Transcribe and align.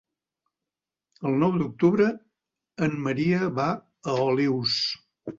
El 1.31 1.35
nou 1.41 1.51
d'octubre 1.61 2.07
en 2.87 2.95
Maria 3.09 3.49
va 3.59 3.67
a 3.75 4.15
Olius. 4.23 4.79